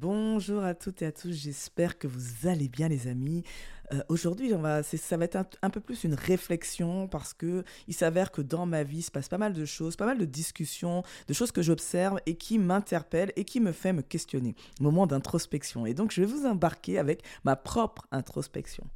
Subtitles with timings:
[0.00, 3.44] Bonjour à toutes et à tous, j'espère que vous allez bien les amis.
[3.92, 4.50] Euh, aujourd'hui,
[4.82, 8.82] ça va être un, peu plus une réflexion parce que il s'avère que dans ma
[8.82, 11.60] vie, il se passe pas mal de choses, pas mal de discussions, de choses que
[11.60, 14.54] j'observe et qui m'interpellent et qui me fait me questionner.
[14.80, 15.84] Moment d'introspection.
[15.84, 18.86] Et donc, je vais vous embarquer avec ma propre introspection.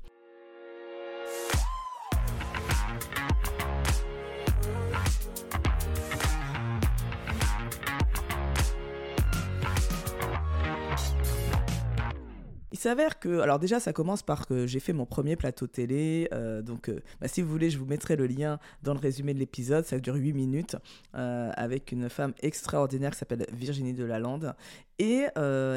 [12.77, 16.29] S'avère que, alors déjà, ça commence par que j'ai fait mon premier plateau télé.
[16.32, 19.35] Euh, donc, euh, bah, si vous voulez, je vous mettrai le lien dans le résumé
[19.35, 19.85] de l'épisode.
[19.85, 20.76] Ça dure 8 minutes
[21.14, 24.54] euh, avec une femme extraordinaire qui s'appelle Virginie Delalande.
[25.00, 25.25] Et,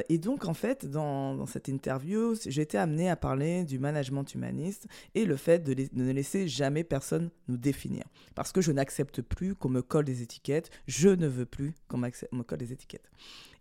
[0.09, 4.31] et donc, en fait, dans, dans cette interview, j'ai été amenée à parler du management
[4.35, 4.85] humaniste
[5.15, 8.03] et le fait de, de ne laisser jamais personne nous définir.
[8.35, 10.69] Parce que je n'accepte plus qu'on me colle des étiquettes.
[10.85, 13.09] Je ne veux plus qu'on me colle des étiquettes.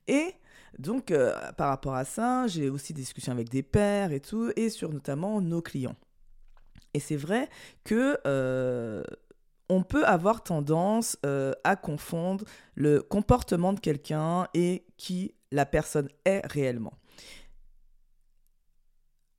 [0.09, 0.35] Et
[0.79, 4.53] donc, euh, par rapport à ça, j'ai aussi des discussions avec des pairs et tout,
[4.57, 5.97] et sur notamment nos clients.
[6.95, 7.49] Et c'est vrai
[7.85, 9.03] que euh,
[9.69, 16.09] on peut avoir tendance euh, à confondre le comportement de quelqu'un et qui la personne
[16.25, 16.95] est réellement.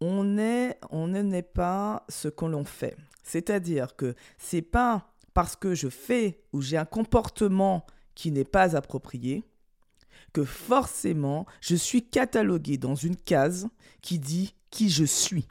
[0.01, 2.95] On est, on ne n'est pas ce qu'on l'on fait.
[3.23, 7.85] C'est-à-dire que c'est pas parce que je fais ou j'ai un comportement
[8.15, 9.43] qui n'est pas approprié
[10.43, 13.67] forcément je suis catalogué dans une case
[14.01, 15.47] qui dit qui je suis.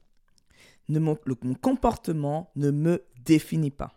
[0.88, 1.16] mon,
[1.60, 3.92] comportement ne me définit pas.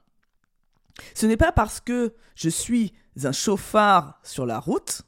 [1.14, 5.04] Ce n'est pas parce que je suis un chauffard sur la route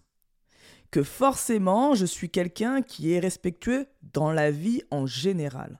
[0.89, 5.79] que forcément je suis quelqu'un qui est respectueux dans la vie en général.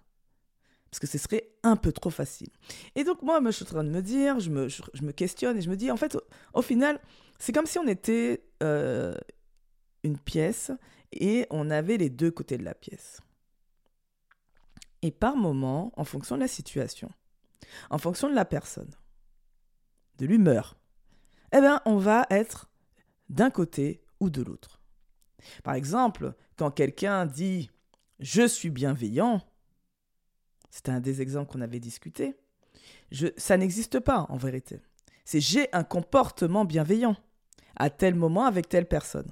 [0.89, 2.49] Parce que ce serait un peu trop facile.
[2.95, 5.57] Et donc moi, je suis en train de me dire, je me, je, me questionne
[5.57, 6.17] et je me dis, en fait,
[6.53, 6.99] au, final,
[7.39, 9.13] c'est comme si on était euh,
[10.03, 10.71] une pièce
[11.11, 13.21] et on avait les deux côtés de la pièce.
[15.01, 17.09] Et par moment, en fonction de la situation,
[17.89, 18.91] en fonction de la personne,
[20.17, 20.77] de l'humeur,
[21.53, 22.69] eh bien, on va être
[23.29, 24.79] d'un côté ou de l'autre.
[25.63, 27.71] Par exemple, quand quelqu'un dit
[28.19, 29.41] je suis bienveillant,
[30.69, 32.35] c'est un des exemples qu'on avait discuté,
[33.35, 34.79] ça n'existe pas en vérité.
[35.25, 37.15] C'est j'ai un comportement bienveillant
[37.75, 39.31] à tel moment avec telle personne.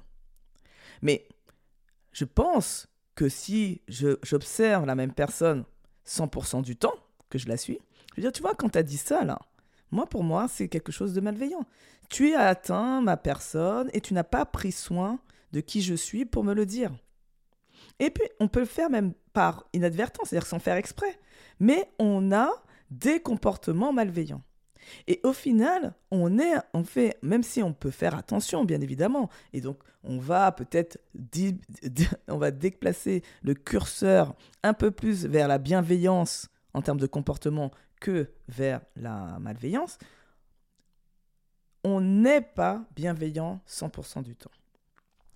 [1.02, 1.26] Mais
[2.12, 5.64] je pense que si j'observe la même personne
[6.06, 6.94] 100% du temps
[7.28, 7.78] que je la suis,
[8.10, 9.38] je veux dire, tu vois, quand tu as dit ça, là,
[9.90, 11.66] moi, pour moi, c'est quelque chose de malveillant.
[12.08, 15.18] Tu as atteint ma personne et tu n'as pas pris soin
[15.52, 16.92] de qui je suis pour me le dire.
[17.98, 21.18] Et puis, on peut le faire même par inadvertance, c'est-à-dire sans faire exprès.
[21.58, 22.50] Mais on a
[22.90, 24.42] des comportements malveillants.
[25.06, 29.30] Et au final, on est, on fait, même si on peut faire attention, bien évidemment,
[29.52, 30.98] et donc on va peut-être,
[32.28, 37.70] on va déplacer le curseur un peu plus vers la bienveillance en termes de comportement
[38.00, 39.98] que vers la malveillance,
[41.84, 44.50] on n'est pas bienveillant 100% du temps.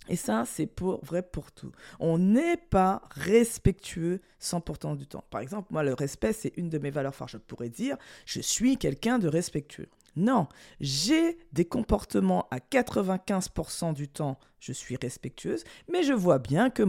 [0.07, 0.69] Et ça, c'est
[1.03, 1.71] vrai pour tout.
[1.99, 5.23] On n'est pas respectueux 100% du temps.
[5.29, 7.31] Par exemple, moi, le respect, c'est une de mes valeurs fortes.
[7.31, 9.87] Je pourrais dire, je suis quelqu'un de respectueux.
[10.15, 10.47] Non,
[10.79, 16.83] j'ai des comportements à 95% du temps, je suis respectueuse, mais je vois bien que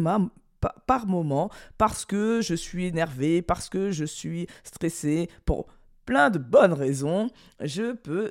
[0.87, 5.67] par moment, parce que je suis énervé, parce que je suis stressé, pour
[6.05, 7.29] plein de bonnes raisons,
[7.61, 8.31] je peux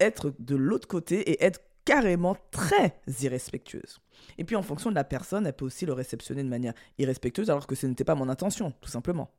[0.00, 4.00] être de l'autre côté et être carrément très irrespectueuse.
[4.38, 7.50] Et puis en fonction de la personne, elle peut aussi le réceptionner de manière irrespectueuse
[7.50, 9.30] alors que ce n'était pas mon intention, tout simplement.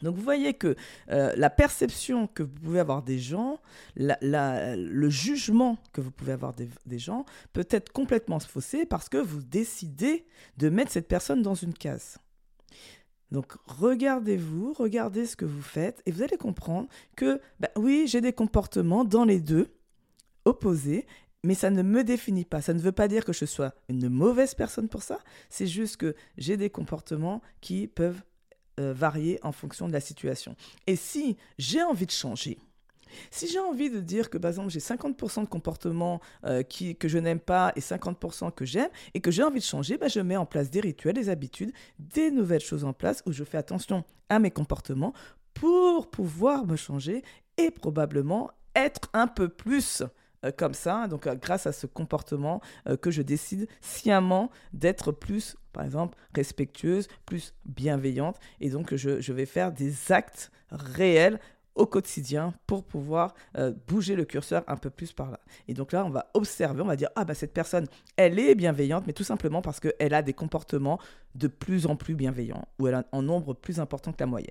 [0.00, 0.74] Donc vous voyez que
[1.10, 3.60] euh, la perception que vous pouvez avoir des gens,
[3.96, 9.42] le jugement que vous pouvez avoir des, gens peut être complètement faussé parce que vous
[9.42, 12.18] décidez de mettre cette personne dans une case.
[13.30, 18.20] Donc regardez-vous, regardez ce que vous faites et vous allez comprendre que bah, oui, j'ai
[18.20, 19.72] des comportements dans les deux
[20.44, 21.06] opposés
[21.44, 22.62] mais ça ne me définit pas.
[22.62, 25.18] Ça ne veut pas dire que je sois une mauvaise personne pour ça.
[25.48, 28.22] C'est juste que j'ai des comportements qui peuvent
[28.80, 30.56] euh, varier en fonction de la situation.
[30.86, 32.58] Et si j'ai envie de changer,
[33.30, 37.08] si j'ai envie de dire que, par exemple, j'ai 50% de comportements euh, qui, que
[37.08, 40.20] je n'aime pas et 50% que j'aime, et que j'ai envie de changer, bah, je
[40.20, 43.58] mets en place des rituels, des habitudes, des nouvelles choses en place où je fais
[43.58, 45.12] attention à mes comportements
[45.54, 47.22] pour pouvoir me changer
[47.58, 50.02] et probablement être un peu plus
[50.50, 55.56] comme ça, donc euh, grâce à ce comportement euh, que je décide sciemment d'être plus,
[55.72, 61.38] par exemple, respectueuse, plus bienveillante, et donc je, je vais faire des actes réels
[61.74, 65.40] au quotidien pour pouvoir euh, bouger le curseur un peu plus par là.
[65.68, 67.86] Et donc là, on va observer, on va dire, ah bah cette personne,
[68.16, 70.98] elle est bienveillante, mais tout simplement parce qu'elle a des comportements
[71.34, 74.50] de plus en plus bienveillants, ou elle a un nombre plus important que la moyenne.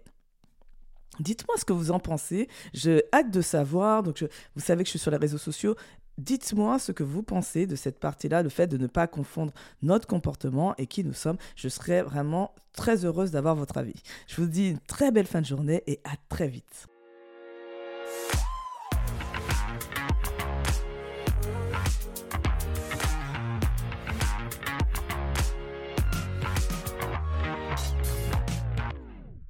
[1.19, 2.47] Dites-moi ce que vous en pensez.
[2.73, 4.03] J'ai hâte de savoir.
[4.03, 4.25] Donc,
[4.55, 5.75] vous savez que je suis sur les réseaux sociaux.
[6.17, 10.07] Dites-moi ce que vous pensez de cette partie-là, le fait de ne pas confondre notre
[10.07, 11.37] comportement et qui nous sommes.
[11.55, 14.01] Je serais vraiment très heureuse d'avoir votre avis.
[14.27, 16.87] Je vous dis une très belle fin de journée et à très vite.